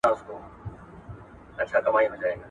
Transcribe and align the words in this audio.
هغوی 0.05 0.19
به 1.55 1.63
کار 1.71 1.81
کوي. 2.21 2.31